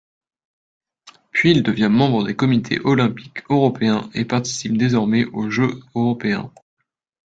[1.29, 6.51] Puis il devient membre des Comités olympiques européens et participe désormais aux Jeux européens.